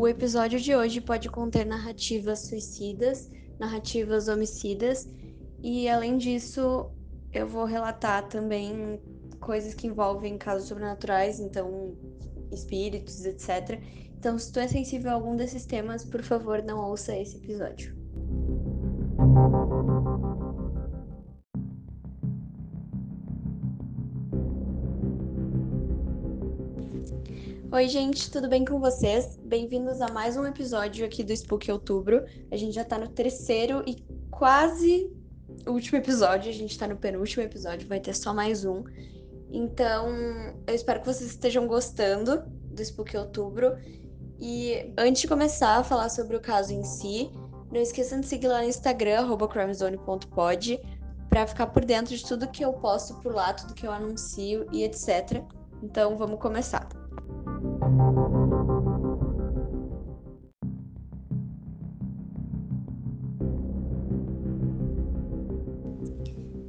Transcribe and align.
O 0.00 0.08
episódio 0.08 0.58
de 0.58 0.74
hoje 0.74 0.98
pode 0.98 1.28
conter 1.28 1.66
narrativas 1.66 2.46
suicidas, 2.46 3.30
narrativas 3.58 4.28
homicidas 4.28 5.06
e, 5.62 5.86
além 5.90 6.16
disso, 6.16 6.90
eu 7.30 7.46
vou 7.46 7.66
relatar 7.66 8.26
também 8.26 8.98
coisas 9.40 9.74
que 9.74 9.86
envolvem 9.86 10.38
casos 10.38 10.68
sobrenaturais, 10.68 11.38
então 11.38 11.94
espíritos, 12.50 13.26
etc. 13.26 13.78
Então, 14.16 14.38
se 14.38 14.50
tu 14.50 14.58
é 14.58 14.68
sensível 14.68 15.10
a 15.10 15.14
algum 15.16 15.36
desses 15.36 15.66
temas, 15.66 16.02
por 16.02 16.22
favor, 16.22 16.62
não 16.62 16.82
ouça 16.82 17.14
esse 17.14 17.36
episódio. 17.36 17.94
Oi, 27.72 27.86
gente, 27.86 28.28
tudo 28.32 28.48
bem 28.48 28.64
com 28.64 28.80
vocês? 28.80 29.38
Bem-vindos 29.44 30.00
a 30.00 30.08
mais 30.08 30.36
um 30.36 30.44
episódio 30.44 31.06
aqui 31.06 31.22
do 31.22 31.32
Spook 31.32 31.70
Outubro. 31.70 32.24
A 32.50 32.56
gente 32.56 32.72
já 32.72 32.84
tá 32.84 32.98
no 32.98 33.06
terceiro 33.06 33.84
e 33.86 34.04
quase 34.28 35.08
último 35.68 35.98
episódio, 35.98 36.50
a 36.50 36.52
gente 36.52 36.76
tá 36.76 36.88
no 36.88 36.96
penúltimo 36.96 37.44
episódio, 37.44 37.86
vai 37.86 38.00
ter 38.00 38.12
só 38.12 38.34
mais 38.34 38.64
um. 38.64 38.82
Então, 39.52 40.08
eu 40.66 40.74
espero 40.74 40.98
que 40.98 41.06
vocês 41.06 41.30
estejam 41.30 41.68
gostando 41.68 42.42
do 42.44 42.82
Spook 42.82 43.16
Outubro. 43.16 43.76
E 44.40 44.92
antes 44.98 45.22
de 45.22 45.28
começar 45.28 45.76
a 45.76 45.84
falar 45.84 46.08
sobre 46.08 46.36
o 46.36 46.40
caso 46.40 46.72
em 46.72 46.82
si, 46.82 47.30
não 47.70 47.80
esqueçam 47.80 48.18
de 48.18 48.26
seguir 48.26 48.48
lá 48.48 48.62
no 48.62 48.68
Instagram, 48.68 49.28
crimezone.pod, 49.46 50.80
para 51.28 51.46
ficar 51.46 51.68
por 51.68 51.84
dentro 51.84 52.16
de 52.16 52.26
tudo 52.26 52.48
que 52.48 52.64
eu 52.64 52.72
posto 52.72 53.14
por 53.20 53.32
lá, 53.32 53.54
tudo 53.54 53.74
que 53.74 53.86
eu 53.86 53.92
anuncio 53.92 54.66
e 54.72 54.82
etc. 54.82 55.40
Então, 55.80 56.16
vamos 56.16 56.40
começar. 56.40 56.99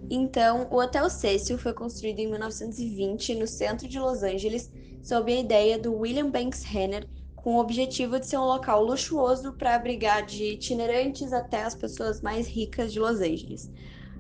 Então, 0.09 0.68
o 0.70 0.78
Hotel 0.78 1.09
Cecil 1.09 1.58
foi 1.58 1.73
construído 1.73 2.20
em 2.20 2.28
1920 2.28 3.36
no 3.36 3.48
centro 3.48 3.88
de 3.88 4.00
Los 4.00 4.23
Angeles, 4.23 4.72
sob 5.02 5.31
a 5.31 5.40
ideia 5.40 5.80
do 5.80 5.94
William 5.94 6.30
Banks 6.30 6.64
Henner, 6.66 7.08
com 7.36 7.56
o 7.56 7.59
objetivo 7.59 8.20
de 8.20 8.28
ser 8.28 8.38
um 8.38 8.46
local 8.46 8.84
luxuoso 8.84 9.53
para 9.53 9.74
abrigar 9.74 10.26
de 10.26 10.44
itinerantes 10.44 11.34
até 11.34 11.64
as 11.64 11.76
pessoas 11.76 12.22
mais 12.22 12.48
ricas 12.48 12.94
de 12.94 13.00
Los 13.00 13.20
Angeles. 13.20 13.72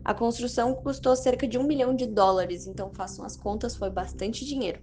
A 0.03 0.13
construção 0.13 0.73
custou 0.73 1.15
cerca 1.15 1.47
de 1.47 1.57
um 1.57 1.63
milhão 1.63 1.95
de 1.95 2.07
dólares, 2.07 2.67
então 2.67 2.91
façam 2.93 3.23
as 3.23 3.37
contas, 3.37 3.75
foi 3.75 3.89
bastante 3.89 4.45
dinheiro. 4.45 4.81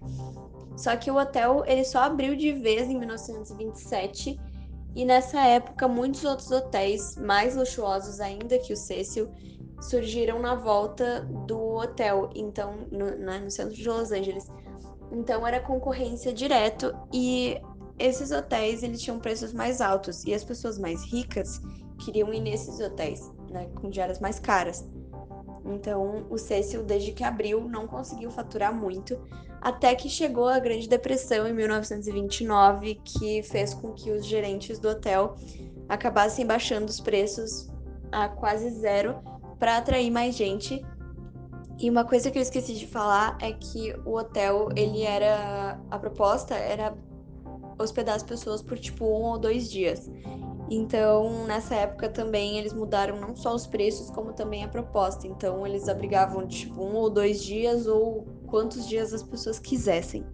Só 0.79 0.97
que 0.97 1.11
o 1.11 1.17
hotel 1.17 1.65
ele 1.67 1.84
só 1.84 2.05
abriu 2.05 2.37
de 2.37 2.53
vez 2.53 2.89
em 2.89 2.97
1927 2.97 4.39
e 4.95 5.05
nessa 5.05 5.41
época 5.41 5.89
muitos 5.89 6.25
outros 6.25 6.53
hotéis 6.53 7.17
mais 7.17 7.57
luxuosos 7.57 8.21
ainda 8.21 8.57
que 8.61 8.73
o 8.73 8.77
Cecil 8.77 9.29
surgiram 9.81 10.41
na 10.41 10.55
volta 10.55 11.23
do 11.47 11.59
hotel, 11.75 12.31
então 12.33 12.87
no, 12.93 13.06
né, 13.06 13.41
no 13.41 13.51
centro 13.51 13.75
de 13.75 13.89
Los 13.89 14.12
Angeles. 14.12 14.47
Então 15.11 15.45
era 15.45 15.59
concorrência 15.59 16.33
direto 16.33 16.97
e 17.12 17.61
esses 17.99 18.31
hotéis 18.31 18.84
eles 18.84 19.03
tinham 19.03 19.19
preços 19.19 19.53
mais 19.53 19.81
altos 19.81 20.25
e 20.25 20.33
as 20.33 20.45
pessoas 20.45 20.79
mais 20.79 21.03
ricas 21.12 21.61
queriam 22.05 22.33
ir 22.33 22.41
nesses 22.41 22.79
hotéis, 22.79 23.29
né, 23.51 23.69
com 23.81 23.91
diárias 23.91 24.21
mais 24.21 24.39
caras. 24.39 24.87
Então, 25.69 26.27
o 26.31 26.39
Cecil, 26.39 26.83
desde 26.83 27.13
que 27.13 27.23
abriu, 27.23 27.69
não 27.69 27.87
conseguiu 27.87 28.31
faturar 28.31 28.75
muito, 28.75 29.19
até 29.61 29.95
que 29.95 30.09
chegou 30.09 30.49
a 30.49 30.59
Grande 30.59 30.89
Depressão 30.89 31.47
em 31.47 31.53
1929, 31.53 33.01
que 33.05 33.43
fez 33.43 33.75
com 33.75 33.93
que 33.93 34.11
os 34.11 34.25
gerentes 34.25 34.79
do 34.79 34.89
hotel 34.89 35.37
acabassem 35.89 36.47
baixando 36.47 36.87
os 36.87 37.01
preços 37.01 37.69
a 38.11 38.28
quase 38.28 38.71
zero 38.71 39.17
para 39.59 39.77
atrair 39.77 40.11
mais 40.11 40.34
gente. 40.34 40.84
E 41.78 41.89
uma 41.89 42.05
coisa 42.05 42.31
que 42.31 42.39
eu 42.39 42.43
esqueci 42.43 42.75
de 42.75 42.87
falar 42.87 43.37
é 43.41 43.53
que 43.53 43.95
o 44.05 44.17
hotel, 44.17 44.69
ele 44.75 45.03
era 45.03 45.78
a 45.91 45.99
proposta 45.99 46.55
era 46.55 46.97
hospedar 47.78 48.17
as 48.17 48.23
pessoas 48.23 48.61
por 48.61 48.78
tipo 48.78 49.05
um 49.05 49.25
ou 49.25 49.39
dois 49.39 49.71
dias. 49.71 50.11
Então, 50.71 51.47
nessa 51.47 51.75
época 51.75 52.09
também 52.11 52.59
eles 52.59 52.75
mudaram 52.75 53.19
não 53.19 53.34
só 53.34 53.55
os 53.55 53.67
preços, 53.67 54.11
como 54.11 54.33
também 54.33 54.65
a 54.65 54.69
proposta. 54.69 55.27
Então, 55.27 55.67
eles 55.67 55.89
abrigavam 55.89 56.47
tipo 56.47 56.83
um 56.83 56.95
ou 56.95 57.09
dois 57.09 57.43
dias 57.43 57.87
ou 57.87 58.27
quantos 58.47 58.87
dias 58.87 59.15
as 59.15 59.23
pessoas 59.23 59.59
quisessem. 59.59 60.25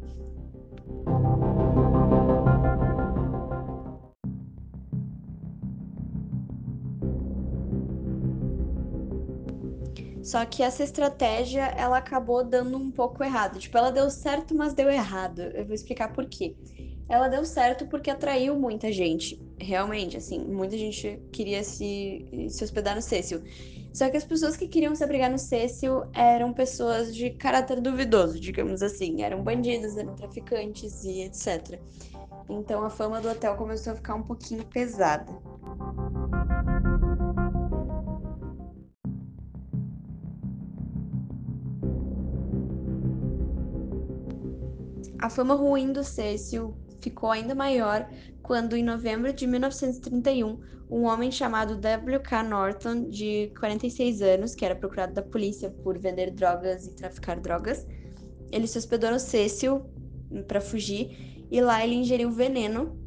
Só 10.24 10.44
que 10.46 10.62
essa 10.62 10.82
estratégia, 10.82 11.66
ela 11.76 11.98
acabou 11.98 12.42
dando 12.42 12.78
um 12.78 12.90
pouco 12.90 13.22
errado. 13.22 13.58
Tipo, 13.58 13.76
ela 13.76 13.92
deu 13.92 14.10
certo, 14.10 14.54
mas 14.54 14.72
deu 14.72 14.90
errado. 14.90 15.40
Eu 15.40 15.66
vou 15.66 15.74
explicar 15.74 16.12
por 16.14 16.26
quê. 16.26 16.56
Ela 17.08 17.28
deu 17.28 17.44
certo 17.44 17.86
porque 17.86 18.10
atraiu 18.10 18.58
muita 18.58 18.90
gente 18.90 19.40
realmente, 19.58 20.16
assim, 20.16 20.38
muita 20.38 20.76
gente 20.76 21.20
queria 21.32 21.62
se, 21.62 22.48
se 22.48 22.64
hospedar 22.64 22.94
no 22.94 23.02
Cecil. 23.02 23.42
Só 23.92 24.10
que 24.10 24.16
as 24.16 24.24
pessoas 24.24 24.56
que 24.56 24.66
queriam 24.66 24.94
se 24.94 25.04
abrigar 25.04 25.30
no 25.30 25.38
Cecil 25.38 26.02
eram 26.12 26.52
pessoas 26.52 27.14
de 27.14 27.30
caráter 27.30 27.80
duvidoso, 27.80 28.40
digamos 28.40 28.82
assim. 28.82 29.22
Eram 29.22 29.42
bandidos, 29.42 29.96
eram 29.96 30.14
traficantes 30.14 31.04
e 31.04 31.20
etc. 31.22 31.78
Então 32.48 32.84
a 32.84 32.90
fama 32.90 33.20
do 33.20 33.30
hotel 33.30 33.56
começou 33.56 33.92
a 33.92 33.96
ficar 33.96 34.16
um 34.16 34.22
pouquinho 34.22 34.64
pesada. 34.66 35.32
A 45.20 45.30
fama 45.30 45.54
ruim 45.54 45.92
do 45.92 46.02
Cecil 46.04 46.76
ficou 47.04 47.30
ainda 47.30 47.54
maior 47.54 48.08
quando, 48.42 48.76
em 48.76 48.82
novembro 48.82 49.32
de 49.32 49.46
1931, 49.46 50.58
um 50.90 51.04
homem 51.04 51.30
chamado 51.30 51.76
W.K. 51.76 52.42
Norton, 52.42 53.08
de 53.08 53.52
46 53.58 54.22
anos, 54.22 54.54
que 54.54 54.64
era 54.64 54.74
procurado 54.74 55.12
da 55.12 55.22
polícia 55.22 55.70
por 55.70 55.98
vender 55.98 56.30
drogas 56.30 56.86
e 56.86 56.94
traficar 56.94 57.38
drogas, 57.40 57.86
ele 58.50 58.66
se 58.66 58.78
hospedou 58.78 59.10
no 59.10 59.18
Cecil 59.18 59.82
para 60.46 60.60
fugir 60.60 61.46
e 61.50 61.60
lá 61.60 61.84
ele 61.84 61.94
ingeriu 61.94 62.30
veneno 62.30 62.98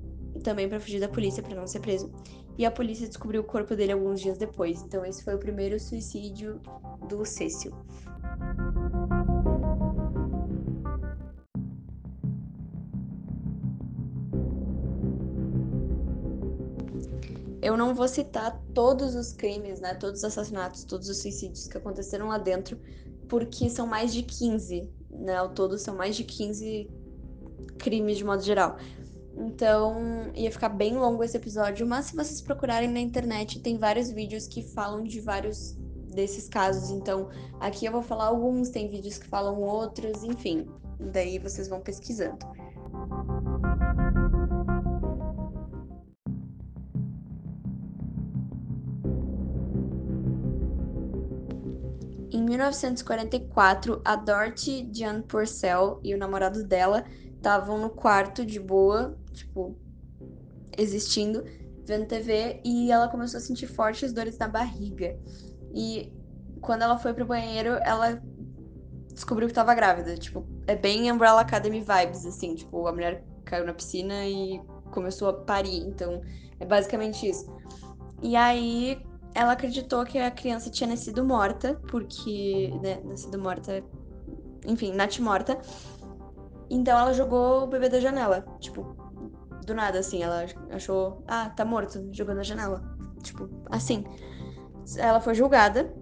também 0.43 0.69
para 0.69 0.79
fugir 0.79 0.99
da 0.99 1.09
polícia, 1.09 1.41
para 1.41 1.55
não 1.55 1.65
ser 1.65 1.79
preso. 1.79 2.11
E 2.57 2.65
a 2.65 2.71
polícia 2.71 3.07
descobriu 3.07 3.41
o 3.41 3.43
corpo 3.43 3.75
dele 3.75 3.91
alguns 3.91 4.19
dias 4.21 4.37
depois. 4.37 4.81
Então 4.81 5.05
esse 5.05 5.23
foi 5.23 5.35
o 5.35 5.39
primeiro 5.39 5.79
suicídio 5.79 6.59
do 7.07 7.23
Cecil. 7.25 7.71
Eu 17.67 17.75
não 17.75 17.93
vou 17.93 18.07
citar 18.07 18.57
todos 18.73 19.13
os 19.13 19.33
crimes, 19.33 19.81
né, 19.81 19.93
todos 19.93 20.19
os 20.19 20.23
assassinatos, 20.23 20.85
todos 20.85 21.09
os 21.09 21.17
suicídios 21.17 21.67
que 21.67 21.77
aconteceram 21.77 22.29
lá 22.29 22.37
dentro, 22.37 22.79
porque 23.27 23.69
são 23.69 23.85
mais 23.85 24.13
de 24.13 24.23
15, 24.23 24.89
né, 25.11 25.35
ao 25.35 25.49
todo 25.49 25.77
são 25.77 25.93
mais 25.93 26.15
de 26.15 26.23
15 26.23 26.89
crimes 27.77 28.15
de 28.15 28.23
modo 28.23 28.41
geral. 28.41 28.77
Então, 29.35 30.31
ia 30.33 30.49
ficar 30.49 30.69
bem 30.69 30.95
longo 30.95 31.21
esse 31.25 31.35
episódio, 31.35 31.85
mas 31.85 32.05
se 32.05 32.15
vocês 32.15 32.39
procurarem 32.39 32.89
na 32.89 33.01
internet, 33.01 33.59
tem 33.59 33.77
vários 33.77 34.09
vídeos 34.09 34.47
que 34.47 34.61
falam 34.61 35.03
de 35.03 35.19
vários 35.19 35.75
desses 36.15 36.47
casos. 36.47 36.89
Então, 36.89 37.27
aqui 37.59 37.85
eu 37.85 37.91
vou 37.91 38.01
falar 38.01 38.27
alguns, 38.27 38.69
tem 38.69 38.89
vídeos 38.89 39.17
que 39.17 39.27
falam 39.27 39.59
outros, 39.61 40.23
enfim. 40.23 40.65
Daí 41.11 41.37
vocês 41.37 41.67
vão 41.67 41.81
pesquisando. 41.81 42.37
Em 52.37 52.43
1944, 52.43 53.99
a 54.05 54.15
Dorothy 54.15 54.87
Jan 54.93 55.23
Purcell 55.23 55.99
e 56.03 56.13
o 56.13 56.19
namorado 56.19 56.63
dela 56.63 57.03
estavam 57.35 57.79
no 57.79 57.89
quarto 57.89 58.45
de 58.45 58.59
boa, 58.59 59.17
tipo, 59.33 59.75
existindo, 60.77 61.43
vendo 61.83 62.05
TV, 62.05 62.61
e 62.63 62.91
ela 62.91 63.07
começou 63.07 63.39
a 63.39 63.41
sentir 63.41 63.65
fortes 63.65 64.13
dores 64.13 64.37
na 64.37 64.47
barriga. 64.47 65.17
E 65.73 66.13
quando 66.61 66.83
ela 66.83 66.99
foi 66.99 67.11
pro 67.11 67.25
banheiro, 67.25 67.71
ela 67.83 68.21
descobriu 69.11 69.47
que 69.47 69.53
estava 69.53 69.73
grávida. 69.73 70.15
Tipo, 70.15 70.47
é 70.67 70.75
bem 70.75 71.11
Umbrella 71.11 71.41
Academy 71.41 71.79
vibes, 71.79 72.23
assim, 72.23 72.53
tipo, 72.53 72.85
a 72.85 72.91
mulher 72.91 73.25
caiu 73.45 73.65
na 73.65 73.73
piscina 73.73 74.27
e 74.27 74.61
começou 74.91 75.29
a 75.29 75.33
parir. 75.33 75.79
Então, 75.87 76.21
é 76.59 76.65
basicamente 76.67 77.27
isso. 77.27 77.51
E 78.21 78.35
aí, 78.35 79.03
ela 79.37 79.51
acreditou 79.51 80.03
que 80.03 80.17
a 80.17 80.31
criança 80.31 80.67
tinha 80.71 80.89
nascido 80.89 81.23
morta, 81.23 81.79
porque, 81.89 82.73
né, 82.81 82.99
nascido 83.05 83.37
morta, 83.37 83.83
enfim, 84.65 84.91
Nath 84.91 85.19
morta. 85.19 85.59
Então 86.71 86.97
ela 86.97 87.13
jogou 87.13 87.63
o 87.63 87.67
bebê 87.67 87.87
da 87.87 87.99
janela, 87.99 88.43
tipo, 88.59 88.81
do 89.63 89.75
nada, 89.75 89.99
assim. 89.99 90.23
Ela 90.23 90.47
achou, 90.71 91.23
ah, 91.27 91.51
tá 91.51 91.63
morto, 91.63 92.09
jogou 92.11 92.33
na 92.33 92.41
janela. 92.41 92.81
Tipo, 93.21 93.47
assim. 93.69 94.03
Ela 94.97 95.21
foi 95.21 95.35
julgada, 95.35 95.93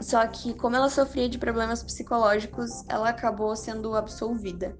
só 0.00 0.24
que 0.28 0.54
como 0.54 0.76
ela 0.76 0.88
sofria 0.88 1.28
de 1.28 1.38
problemas 1.38 1.82
psicológicos, 1.82 2.84
ela 2.88 3.08
acabou 3.08 3.56
sendo 3.56 3.96
absolvida. 3.96 4.76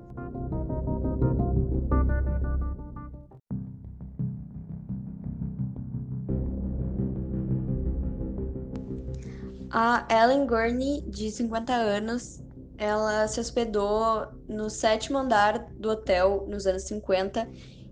A 9.75 10.07
Ellen 10.11 10.47
Gurney, 10.47 11.01
de 11.09 11.31
50 11.31 11.73
anos, 11.73 12.43
ela 12.77 13.27
se 13.27 13.41
hospedou 13.41 14.27
no 14.47 14.69
sétimo 14.69 15.17
andar 15.17 15.67
do 15.79 15.89
hotel 15.89 16.47
nos 16.47 16.67
anos 16.67 16.83
50 16.83 17.49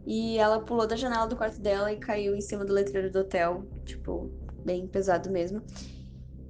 e 0.07 0.37
ela 0.37 0.61
pulou 0.61 0.87
da 0.87 0.95
janela 0.95 1.27
do 1.27 1.37
quarto 1.37 1.59
dela 1.59 1.91
e 1.91 1.97
caiu 1.97 2.37
em 2.37 2.41
cima 2.43 2.67
do 2.67 2.75
letreiro 2.75 3.11
do 3.11 3.21
hotel, 3.21 3.65
tipo, 3.87 4.31
bem 4.63 4.87
pesado 4.87 5.31
mesmo. 5.31 5.63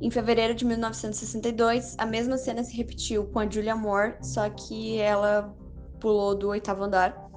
Em 0.01 0.11
fevereiro 0.11 0.53
de 0.53 0.65
1962, 0.65 1.95
a 1.97 2.07
mesma 2.07 2.37
cena 2.37 2.65
se 2.65 2.77
repetiu 2.77 3.25
com 3.27 3.39
a 3.39 3.49
Julia 3.49 3.77
Moore, 3.77 4.17
só 4.23 4.51
que 4.51 4.99
ela 4.99 5.55
pulou 6.01 6.35
do 6.35 6.49
oitavo 6.49 6.83
andar. 6.83 7.31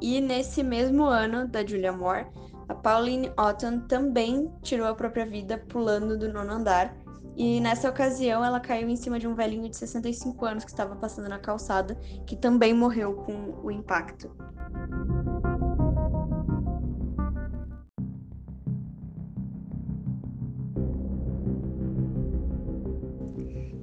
E 0.00 0.22
nesse 0.22 0.62
mesmo 0.62 1.04
ano 1.04 1.46
da 1.46 1.66
Julia 1.66 1.92
Moore, 1.92 2.28
a 2.66 2.74
Pauline 2.74 3.30
Otton 3.38 3.80
também 3.80 4.50
tirou 4.62 4.86
a 4.86 4.94
própria 4.94 5.26
vida 5.26 5.58
pulando 5.68 6.16
do 6.16 6.32
nono 6.32 6.52
andar 6.52 6.96
e 7.36 7.60
nessa 7.60 7.90
ocasião 7.90 8.42
ela 8.42 8.58
caiu 8.58 8.88
em 8.88 8.96
cima 8.96 9.18
de 9.18 9.28
um 9.28 9.34
velhinho 9.34 9.68
de 9.68 9.76
65 9.76 10.44
anos 10.46 10.64
que 10.64 10.70
estava 10.70 10.96
passando 10.96 11.28
na 11.28 11.38
calçada, 11.38 11.94
que 12.26 12.34
também 12.34 12.72
morreu 12.72 13.14
com 13.14 13.60
o 13.62 13.70
impacto. 13.70 14.34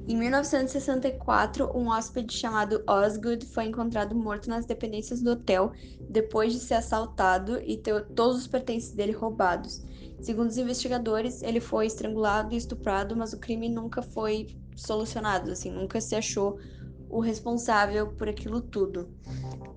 Em 0.05 0.17
1964, 0.17 1.71
um 1.77 1.89
hóspede 1.89 2.33
chamado 2.33 2.83
Osgood 2.88 3.45
foi 3.45 3.65
encontrado 3.65 4.15
morto 4.15 4.50
nas 4.50 4.65
dependências 4.65 5.21
do 5.21 5.31
hotel 5.31 5.71
depois 6.09 6.53
de 6.53 6.59
ser 6.59 6.75
assaltado 6.75 7.59
e 7.61 7.77
ter 7.77 8.03
todos 8.09 8.38
os 8.38 8.47
pertences 8.47 8.91
dele 8.91 9.11
roubados. 9.11 9.83
Segundo 10.24 10.50
os 10.50 10.58
investigadores, 10.58 11.44
ele 11.44 11.60
foi 11.60 11.86
estrangulado 11.86 12.54
e 12.54 12.58
estuprado, 12.58 13.14
mas 13.14 13.34
o 13.34 13.40
crime 13.40 13.68
nunca 13.68 14.02
foi 14.02 14.48
solucionado, 14.74 15.52
assim, 15.52 15.70
nunca 15.70 16.00
se 16.00 16.16
achou 16.16 16.58
o 17.10 17.20
responsável 17.20 18.08
por 18.14 18.30
aquilo 18.30 18.62
tudo. 18.62 19.10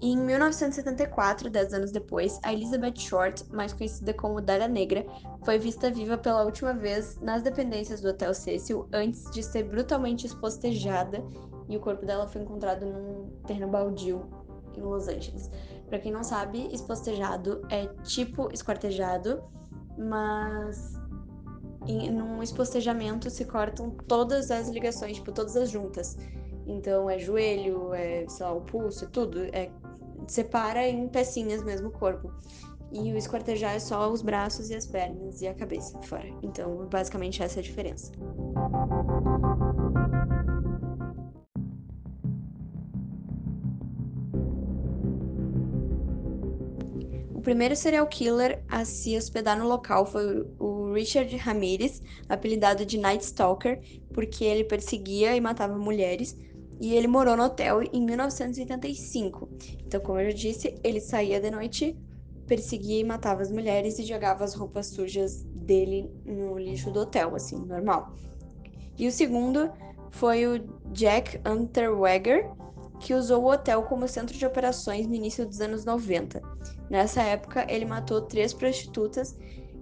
Em 0.01 0.17
1974, 0.17 1.51
dez 1.51 1.75
anos 1.75 1.91
depois, 1.91 2.39
a 2.45 2.53
Elizabeth 2.53 2.97
Short, 2.97 3.45
mais 3.53 3.73
conhecida 3.73 4.15
como 4.15 4.41
Dália 4.41 4.69
Negra, 4.69 5.05
foi 5.45 5.59
vista 5.59 5.91
viva 5.91 6.17
pela 6.17 6.45
última 6.45 6.73
vez 6.73 7.19
nas 7.21 7.43
dependências 7.43 8.01
do 8.01 8.11
Hotel 8.11 8.33
Cecil 8.33 8.89
antes 8.93 9.29
de 9.33 9.43
ser 9.43 9.65
brutalmente 9.65 10.27
espostejada 10.27 11.25
e 11.69 11.77
o 11.77 11.81
corpo 11.81 12.07
dela 12.07 12.29
foi 12.29 12.43
encontrado 12.43 12.87
num 12.87 13.31
terreno 13.49 13.69
baldio 13.69 14.31
em 14.77 14.81
Los 14.81 15.09
Angeles. 15.09 15.51
Para 15.89 15.99
quem 15.99 16.13
não 16.13 16.23
sabe, 16.23 16.69
espostejado 16.73 17.63
é 17.69 17.87
tipo 18.05 18.49
esquartejado, 18.53 19.43
mas 19.99 20.95
em, 21.87 22.11
num 22.11 22.43
espostejamento 22.43 23.31
se 23.31 23.45
cortam 23.45 23.91
todas 23.91 24.51
as 24.51 24.69
ligações, 24.69 25.17
tipo, 25.17 25.33
todas 25.33 25.57
as 25.57 25.71
juntas. 25.71 26.17
Então 26.67 27.09
é 27.09 27.19
joelho, 27.19 27.95
é, 27.95 28.27
sei 28.29 28.45
lá, 28.45 28.53
o 28.53 28.61
pulso, 28.61 29.05
é 29.05 29.09
tudo. 29.09 29.45
É, 29.53 29.71
separa 30.27 30.87
em 30.87 31.09
pecinhas 31.09 31.63
mesmo 31.63 31.89
o 31.89 31.93
corpo. 31.93 32.33
E 32.93 33.13
o 33.13 33.17
esquartejar 33.17 33.75
é 33.75 33.79
só 33.79 34.11
os 34.11 34.23
braços 34.23 34.71
e 34.71 34.75
as 34.75 34.87
pernas 34.87 35.43
e 35.43 35.49
a 35.49 35.55
cabeça 35.55 36.01
fora. 36.03 36.29
Então, 36.43 36.87
basicamente, 36.87 37.43
essa 37.43 37.59
é 37.59 37.61
a 37.61 37.63
diferença. 37.63 38.13
Primeiro 47.47 47.77
serial 47.77 48.05
killer 48.09 48.61
a 48.69 48.85
se 48.85 49.17
hospedar 49.17 49.57
no 49.57 49.69
local 49.69 50.05
foi 50.05 50.45
o 50.59 50.93
Richard 50.93 51.37
Ramirez, 51.37 52.03
apelidado 52.29 52.85
de 52.85 52.99
Night 52.99 53.23
Stalker, 53.23 53.81
porque 54.13 54.43
ele 54.45 54.65
perseguia 54.65 55.37
e 55.37 55.41
matava 55.41 55.79
mulheres. 55.79 56.37
E 56.81 56.93
ele 56.93 57.07
morou 57.07 57.37
no 57.37 57.45
hotel 57.45 57.85
em 57.93 58.05
1985. 58.05 59.49
Então, 59.87 60.01
como 60.01 60.19
eu 60.19 60.33
já 60.33 60.37
disse, 60.37 60.75
ele 60.83 61.01
saía 61.01 61.41
de 61.41 61.49
noite, 61.53 61.97
perseguia 62.49 62.99
e 62.99 63.05
matava 63.05 63.43
as 63.43 63.53
mulheres 63.53 63.97
e 64.01 64.03
jogava 64.03 64.43
as 64.43 64.53
roupas 64.53 64.89
sujas 64.89 65.45
dele 65.45 66.11
no 66.25 66.59
lixo 66.59 66.91
do 66.91 66.99
hotel, 66.99 67.37
assim, 67.37 67.65
normal. 67.65 68.13
E 68.99 69.07
o 69.07 69.13
segundo 69.13 69.71
foi 70.11 70.49
o 70.49 70.59
Jack 70.93 71.41
Unterweger, 71.49 72.51
que 73.01 73.15
usou 73.15 73.45
o 73.45 73.51
hotel 73.53 73.83
como 73.83 74.09
centro 74.09 74.37
de 74.37 74.47
operações 74.47 75.07
no 75.07 75.15
início 75.15 75.47
dos 75.47 75.61
anos 75.61 75.85
90. 75.85 76.41
Nessa 76.89 77.23
época, 77.23 77.67
ele 77.69 77.85
matou 77.85 78.23
três 78.23 78.53
prostitutas 78.53 79.37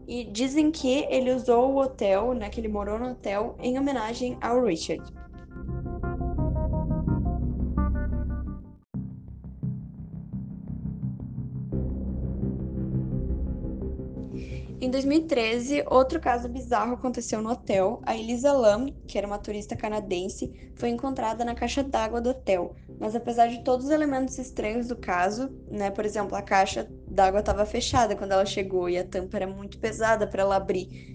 e 0.06 0.24
dizem 0.24 0.70
que 0.70 1.06
ele 1.08 1.32
usou 1.32 1.72
o 1.72 1.78
hotel, 1.78 2.34
né, 2.34 2.48
que 2.48 2.60
ele 2.60 2.68
morou 2.68 2.98
no 2.98 3.10
hotel, 3.10 3.56
em 3.60 3.78
homenagem 3.78 4.36
ao 4.40 4.62
Richard. 4.62 5.02
Em 14.84 14.90
2013, 14.90 15.82
outro 15.88 16.20
caso 16.20 16.46
bizarro 16.46 16.92
aconteceu 16.92 17.40
no 17.40 17.50
hotel. 17.50 18.02
A 18.04 18.14
Elisa 18.14 18.52
Lam, 18.52 18.92
que 19.06 19.16
era 19.16 19.26
uma 19.26 19.38
turista 19.38 19.74
canadense, 19.74 20.52
foi 20.74 20.90
encontrada 20.90 21.42
na 21.42 21.54
caixa 21.54 21.82
d'água 21.82 22.20
do 22.20 22.28
hotel. 22.28 22.76
Mas 22.98 23.14
apesar 23.14 23.48
de 23.48 23.62
todos 23.64 23.86
os 23.86 23.92
elementos 23.92 24.38
estranhos 24.38 24.88
do 24.88 24.96
caso, 24.96 25.50
né, 25.70 25.90
por 25.90 26.04
exemplo, 26.04 26.36
a 26.36 26.42
caixa 26.42 26.88
d'água 27.08 27.40
estava 27.40 27.66
fechada 27.66 28.14
quando 28.16 28.32
ela 28.32 28.46
chegou 28.46 28.88
e 28.88 28.96
a 28.96 29.04
tampa 29.04 29.36
era 29.36 29.46
muito 29.46 29.78
pesada 29.78 30.26
para 30.26 30.42
ela 30.42 30.56
abrir. 30.56 31.14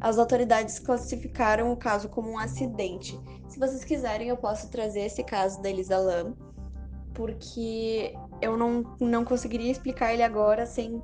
As 0.00 0.18
autoridades 0.18 0.78
classificaram 0.78 1.72
o 1.72 1.76
caso 1.76 2.08
como 2.08 2.30
um 2.30 2.38
acidente. 2.38 3.18
Se 3.48 3.58
vocês 3.58 3.84
quiserem, 3.84 4.28
eu 4.28 4.36
posso 4.36 4.70
trazer 4.70 5.00
esse 5.00 5.24
caso 5.24 5.60
da 5.60 5.68
Elisa 5.68 5.98
Lam, 5.98 6.34
porque 7.14 8.14
eu 8.40 8.56
não, 8.56 8.84
não 9.00 9.24
conseguiria 9.24 9.72
explicar 9.72 10.14
ele 10.14 10.22
agora 10.22 10.64
sem 10.66 11.02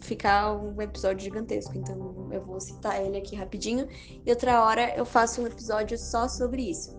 ficar 0.00 0.52
um 0.52 0.80
episódio 0.80 1.24
gigantesco. 1.24 1.76
Então 1.76 2.28
eu 2.32 2.42
vou 2.44 2.60
citar 2.60 3.04
ele 3.04 3.18
aqui 3.18 3.36
rapidinho 3.36 3.86
e 4.24 4.30
outra 4.30 4.64
hora 4.64 4.94
eu 4.96 5.04
faço 5.04 5.42
um 5.42 5.46
episódio 5.46 5.98
só 5.98 6.28
sobre 6.28 6.70
isso. 6.70 6.96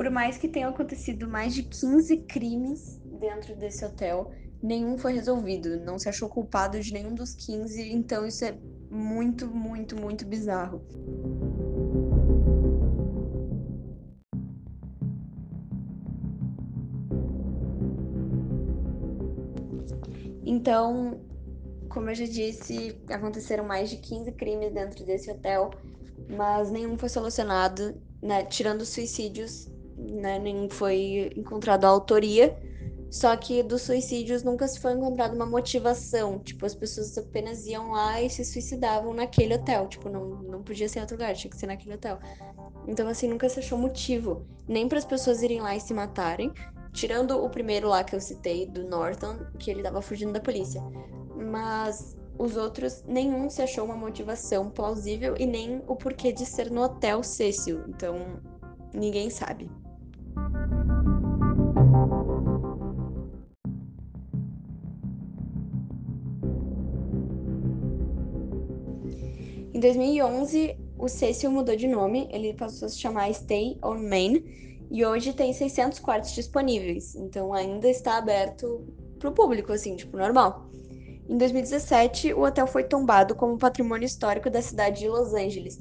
Por 0.00 0.08
mais 0.08 0.38
que 0.38 0.48
tenham 0.48 0.70
acontecido 0.70 1.28
mais 1.28 1.54
de 1.54 1.62
15 1.62 2.16
crimes 2.22 2.98
dentro 3.20 3.54
desse 3.54 3.84
hotel, 3.84 4.32
nenhum 4.62 4.96
foi 4.96 5.12
resolvido. 5.12 5.78
Não 5.78 5.98
se 5.98 6.08
achou 6.08 6.26
culpado 6.26 6.80
de 6.80 6.90
nenhum 6.90 7.14
dos 7.14 7.34
15, 7.34 7.92
então 7.92 8.26
isso 8.26 8.42
é 8.46 8.58
muito, 8.90 9.46
muito, 9.46 9.94
muito 9.94 10.24
bizarro. 10.24 10.82
Então, 20.46 21.20
como 21.90 22.08
eu 22.08 22.14
já 22.14 22.24
disse, 22.24 22.98
aconteceram 23.10 23.64
mais 23.66 23.90
de 23.90 23.98
15 23.98 24.32
crimes 24.32 24.72
dentro 24.72 25.04
desse 25.04 25.30
hotel, 25.30 25.72
mas 26.26 26.70
nenhum 26.70 26.96
foi 26.96 27.10
solucionado, 27.10 28.00
né? 28.22 28.46
Tirando 28.46 28.80
os 28.80 28.88
suicídios, 28.88 29.68
né? 30.10 30.38
Nenhum 30.38 30.68
foi 30.68 31.32
encontrado 31.36 31.84
a 31.84 31.88
autoria. 31.88 32.56
Só 33.10 33.36
que 33.36 33.60
dos 33.62 33.82
suicídios 33.82 34.44
nunca 34.44 34.68
se 34.68 34.78
foi 34.78 34.92
encontrada 34.92 35.34
uma 35.34 35.46
motivação. 35.46 36.38
Tipo, 36.38 36.64
as 36.64 36.74
pessoas 36.74 37.18
apenas 37.18 37.66
iam 37.66 37.90
lá 37.90 38.22
e 38.22 38.30
se 38.30 38.44
suicidavam 38.44 39.12
naquele 39.12 39.54
hotel. 39.54 39.88
Tipo, 39.88 40.08
não, 40.08 40.42
não 40.42 40.62
podia 40.62 40.88
ser 40.88 41.00
em 41.00 41.02
outro 41.02 41.16
lugar, 41.16 41.34
tinha 41.34 41.50
que 41.50 41.56
ser 41.56 41.66
naquele 41.66 41.96
hotel. 41.96 42.20
Então, 42.86 43.08
assim, 43.08 43.28
nunca 43.28 43.48
se 43.48 43.58
achou 43.58 43.76
motivo. 43.76 44.46
Nem 44.68 44.86
para 44.86 44.98
as 44.98 45.04
pessoas 45.04 45.42
irem 45.42 45.60
lá 45.60 45.74
e 45.74 45.80
se 45.80 45.92
matarem, 45.92 46.52
Tirando 46.92 47.42
o 47.42 47.48
primeiro 47.48 47.88
lá 47.88 48.02
que 48.02 48.14
eu 48.14 48.20
citei, 48.20 48.66
do 48.66 48.84
Norton, 48.84 49.38
que 49.58 49.70
ele 49.70 49.82
tava 49.82 50.02
fugindo 50.02 50.32
da 50.32 50.40
polícia. 50.40 50.82
Mas 51.36 52.16
os 52.38 52.56
outros, 52.56 53.04
nenhum 53.06 53.48
se 53.48 53.62
achou 53.62 53.84
uma 53.84 53.96
motivação 53.96 54.70
plausível 54.70 55.36
e 55.38 55.46
nem 55.46 55.82
o 55.86 55.94
porquê 55.94 56.32
de 56.32 56.44
ser 56.44 56.70
no 56.70 56.82
Hotel 56.82 57.22
Cecil. 57.22 57.84
Então, 57.88 58.40
ninguém 58.92 59.30
sabe. 59.30 59.70
Em 69.80 69.82
2011, 69.82 70.76
o 70.98 71.08
Cecil 71.08 71.50
mudou 71.50 71.74
de 71.74 71.88
nome, 71.88 72.28
ele 72.30 72.52
passou 72.52 72.84
a 72.84 72.88
se 72.90 72.98
chamar 72.98 73.32
Stay 73.32 73.78
on 73.82 73.94
Main 73.94 74.44
e 74.90 75.06
hoje 75.06 75.32
tem 75.32 75.54
600 75.54 76.00
quartos 76.00 76.32
disponíveis, 76.32 77.14
então 77.14 77.54
ainda 77.54 77.88
está 77.88 78.18
aberto 78.18 78.86
para 79.18 79.30
o 79.30 79.32
público, 79.32 79.72
assim, 79.72 79.96
tipo, 79.96 80.18
normal. 80.18 80.66
Em 81.26 81.38
2017, 81.38 82.34
o 82.34 82.42
hotel 82.42 82.66
foi 82.66 82.84
tombado 82.84 83.34
como 83.34 83.56
patrimônio 83.56 84.04
histórico 84.04 84.50
da 84.50 84.60
cidade 84.60 85.00
de 85.00 85.08
Los 85.08 85.32
Angeles. 85.32 85.80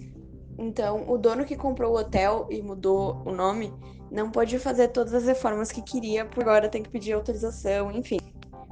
Então, 0.58 1.04
o 1.06 1.18
dono 1.18 1.44
que 1.44 1.58
comprou 1.58 1.92
o 1.92 2.00
hotel 2.00 2.48
e 2.50 2.62
mudou 2.62 3.22
o 3.26 3.34
nome 3.34 3.74
não 4.10 4.32
pôde 4.32 4.58
fazer 4.60 4.88
todas 4.88 5.14
as 5.14 5.26
reformas 5.26 5.74
que 5.74 5.82
queria, 5.82 6.24
por 6.24 6.44
agora 6.44 6.70
tem 6.70 6.82
que 6.82 6.90
pedir 6.90 7.12
autorização, 7.12 7.92
enfim. 7.92 8.20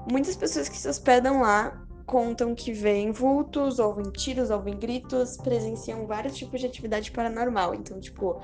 Muitas 0.10 0.38
pessoas 0.38 0.69
que 0.69 0.77
se 0.77 0.88
hospedam 0.88 1.41
lá 1.41 1.86
contam 2.08 2.56
que 2.56 2.72
veem 2.72 3.12
vultos, 3.12 3.80
ouvem 3.80 4.10
tiros, 4.12 4.50
ouvem 4.50 4.80
gritos, 4.80 5.36
presenciam 5.36 6.08
vários 6.08 6.38
tipos 6.38 6.62
de 6.62 6.66
atividade 6.66 7.12
paranormal. 7.12 7.76
Então, 7.76 8.00
tipo, 8.00 8.42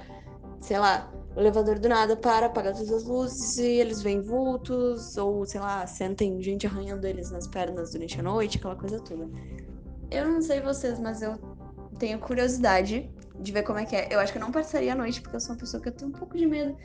sei 0.59 0.77
lá, 0.77 1.09
o 1.33 1.39
elevador 1.39 1.79
do 1.79 1.87
nada 1.87 2.15
para, 2.17 2.47
apaga 2.47 2.73
todas 2.73 2.91
as 2.91 3.05
luzes 3.05 3.57
e 3.57 3.65
eles 3.65 4.01
veem 4.01 4.21
vultos, 4.21 5.17
ou 5.17 5.45
sei 5.45 5.61
lá, 5.61 5.87
sentem 5.87 6.41
gente 6.41 6.67
arranhando 6.67 7.07
eles 7.07 7.31
nas 7.31 7.47
pernas 7.47 7.91
durante 7.91 8.19
a 8.19 8.23
noite, 8.23 8.57
aquela 8.57 8.75
coisa 8.75 8.99
toda. 8.99 9.29
Eu 10.11 10.27
não 10.27 10.41
sei 10.41 10.59
vocês, 10.59 10.99
mas 10.99 11.21
eu 11.21 11.39
tenho 11.97 12.19
curiosidade 12.19 13.09
de 13.39 13.51
ver 13.51 13.63
como 13.63 13.79
é 13.79 13.85
que 13.85 13.95
é. 13.95 14.09
Eu 14.11 14.19
acho 14.19 14.33
que 14.33 14.37
eu 14.37 14.43
não 14.43 14.51
passaria 14.51 14.91
a 14.91 14.95
noite, 14.95 15.21
porque 15.21 15.37
eu 15.37 15.39
sou 15.39 15.53
uma 15.53 15.59
pessoa 15.59 15.81
que 15.81 15.87
eu 15.87 15.93
tenho 15.93 16.11
um 16.11 16.13
pouco 16.13 16.37
de 16.37 16.45
medo, 16.45 16.75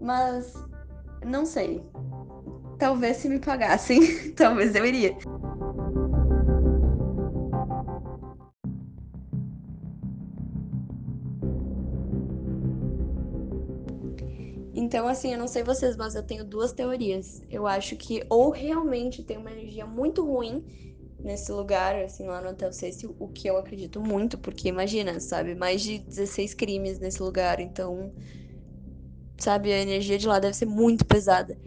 mas 0.00 0.54
não 1.26 1.44
sei. 1.44 1.82
Talvez 2.78 3.16
se 3.16 3.28
me 3.28 3.40
pagassem, 3.40 4.32
talvez 4.32 4.76
eu 4.76 4.86
iria. 4.86 5.16
Então, 15.00 15.08
assim, 15.08 15.32
eu 15.32 15.38
não 15.38 15.48
sei 15.48 15.62
vocês, 15.62 15.96
mas 15.96 16.14
eu 16.14 16.22
tenho 16.22 16.44
duas 16.44 16.74
teorias. 16.74 17.40
Eu 17.48 17.66
acho 17.66 17.96
que 17.96 18.22
ou 18.28 18.50
realmente 18.50 19.22
tem 19.22 19.38
uma 19.38 19.50
energia 19.50 19.86
muito 19.86 20.22
ruim 20.22 20.62
nesse 21.18 21.50
lugar, 21.50 21.94
assim, 22.02 22.26
lá 22.26 22.42
no 22.42 22.50
Hotel 22.50 22.70
Cecil, 22.70 23.16
o 23.18 23.26
que 23.26 23.48
eu 23.48 23.56
acredito 23.56 23.98
muito, 23.98 24.36
porque 24.36 24.68
imagina, 24.68 25.18
sabe, 25.18 25.54
mais 25.54 25.80
de 25.80 26.00
16 26.00 26.52
crimes 26.52 26.98
nesse 26.98 27.22
lugar, 27.22 27.60
então, 27.60 28.12
sabe, 29.38 29.72
a 29.72 29.78
energia 29.78 30.18
de 30.18 30.28
lá 30.28 30.38
deve 30.38 30.52
ser 30.52 30.66
muito 30.66 31.06
pesada. 31.06 31.58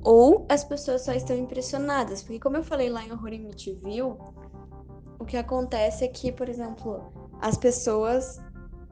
Ou 0.00 0.46
as 0.48 0.62
pessoas 0.62 1.02
só 1.02 1.12
estão 1.12 1.36
impressionadas, 1.36 2.22
porque 2.22 2.38
como 2.38 2.56
eu 2.56 2.62
falei 2.62 2.88
lá 2.88 3.04
em 3.04 3.10
Horror 3.10 3.34
Amityville, 3.34 4.14
o 5.18 5.24
que 5.26 5.36
acontece 5.36 6.04
é 6.04 6.08
que, 6.08 6.30
por 6.30 6.48
exemplo, 6.48 7.12
as 7.40 7.56
pessoas 7.56 8.40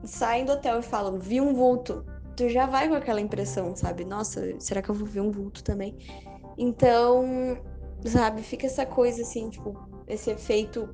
saem 0.03 0.45
do 0.45 0.55
hotel 0.55 0.81
e 0.81 0.83
falam, 0.83 1.21
vi 1.21 1.41
um 1.41 1.55
vulto, 1.55 2.05
tu 2.39 2.49
já 2.49 2.67
vai 2.67 2.89
com 2.89 2.95
aquela 2.95 3.21
impressão, 3.21 3.75
sabe? 3.75 4.05
Nossa, 4.05 4.55
será 4.61 4.81
que 4.81 4.89
eu 4.89 4.95
vou 4.95 5.07
ver 5.07 5.21
um 5.21 5.31
vulto 5.33 5.65
também? 5.65 5.97
Então, 6.57 7.25
sabe, 8.05 8.43
fica 8.43 8.67
essa 8.67 8.87
coisa 8.87 9.23
assim, 9.23 9.51
tipo, 9.51 9.77
esse 10.07 10.31
efeito. 10.31 10.89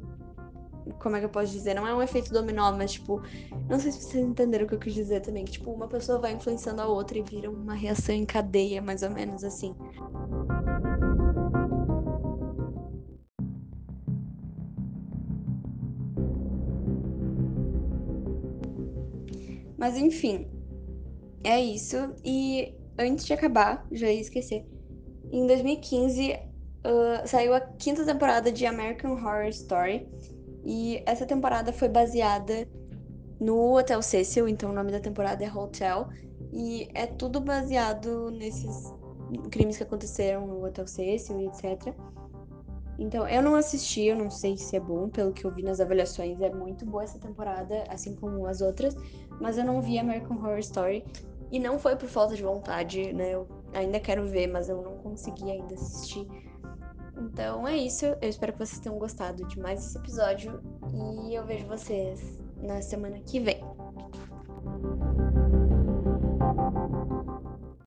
Como 0.99 1.17
é 1.17 1.19
que 1.19 1.27
eu 1.27 1.31
posso 1.31 1.53
dizer? 1.53 1.75
Não 1.75 1.87
é 1.87 1.95
um 1.95 2.03
efeito 2.03 2.33
dominó, 2.33 2.73
mas, 2.73 2.93
tipo, 2.93 3.21
não 3.69 3.79
sei 3.79 3.93
se 3.93 4.03
vocês 4.03 4.25
entenderam 4.25 4.65
o 4.65 4.69
que 4.69 4.75
eu 4.75 4.79
quis 4.79 4.95
dizer 4.95 5.21
também. 5.21 5.45
Que, 5.45 5.53
tipo, 5.53 5.71
uma 5.71 5.87
pessoa 5.87 6.19
vai 6.19 6.33
influenciando 6.33 6.81
a 6.81 6.87
outra 6.87 7.19
e 7.19 7.23
vira 7.23 7.51
uma 7.51 7.75
reação 7.75 8.15
em 8.15 8.25
cadeia, 8.25 8.81
mais 8.81 9.03
ou 9.03 9.11
menos 9.11 9.45
assim. 9.45 9.75
Mas 19.77 19.99
enfim, 19.99 20.49
é 21.45 21.61
isso. 21.61 21.97
E 22.25 22.75
antes 22.99 23.25
de 23.27 23.33
acabar, 23.33 23.87
já 23.93 24.09
ia 24.09 24.21
esquecer. 24.21 24.67
Em 25.31 25.47
2015 25.47 26.33
uh, 26.33 27.27
saiu 27.27 27.55
a 27.55 27.61
quinta 27.61 28.05
temporada 28.05 28.51
de 28.51 28.67
American 28.67 29.13
Horror 29.13 29.49
Story. 29.49 30.09
E 30.65 31.03
essa 31.05 31.27
temporada 31.27 31.73
foi 31.73 31.89
baseada 31.89 32.67
no 33.39 33.77
Hotel 33.77 34.01
Cecil, 34.01 34.49
então 34.49 34.71
o 34.71 34.73
nome 34.73 34.91
da 34.91 35.01
temporada 35.01 35.45
é 35.45 35.53
Hotel. 35.53 36.09
E 36.53 36.89
é 36.95 37.07
tudo 37.07 37.41
baseado 37.41 38.31
nesses 38.31 38.93
crimes 39.51 39.77
que 39.77 39.83
aconteceram 39.83 40.47
no 40.47 40.65
Hotel 40.65 40.87
Cecil 40.87 41.41
e 41.41 41.47
etc. 41.47 41.95
Então, 42.99 43.27
eu 43.27 43.43
não 43.43 43.57
assisti, 43.57 44.03
eu 44.03 44.17
não 44.17 44.31
sei 44.31 44.57
se 44.57 44.77
é 44.77 44.81
bom, 44.81 45.09
pelo 45.09 45.33
que 45.33 45.45
eu 45.45 45.51
vi 45.51 45.63
nas 45.63 45.81
avaliações, 45.81 46.41
é 46.41 46.51
muito 46.51 46.87
boa 46.87 47.03
essa 47.03 47.19
temporada, 47.19 47.85
assim 47.89 48.15
como 48.15 48.47
as 48.47 48.61
outras, 48.61 48.97
mas 49.41 49.59
eu 49.59 49.65
não 49.65 49.81
vi 49.83 49.99
American 49.99 50.37
Horror 50.37 50.59
Story. 50.59 51.05
E 51.55 51.59
não 51.61 51.79
foi 51.79 51.95
por 51.95 52.09
falta 52.09 52.35
de 52.35 52.43
vontade, 52.43 53.13
né? 53.13 53.31
Eu 53.33 53.47
ainda 53.73 54.01
quero 54.01 54.27
ver, 54.27 54.49
mas 54.49 54.69
eu 54.69 54.83
não 54.83 54.97
consegui 54.97 55.53
ainda 55.53 55.73
assistir. 55.77 56.27
Então 57.17 57.69
é 57.69 57.77
isso. 57.77 58.07
Eu 58.07 58.29
espero 58.29 58.53
que 58.53 58.59
vocês 58.59 58.81
tenham 58.81 58.99
gostado 58.99 59.47
de 59.47 59.61
mais 59.61 59.87
esse 59.87 59.97
episódio. 59.97 60.61
E 61.29 61.33
eu 61.33 61.47
vejo 61.47 61.65
vocês 61.69 62.41
na 62.61 62.83
semana 62.83 63.21
que 63.21 63.39
vem. 63.39 63.61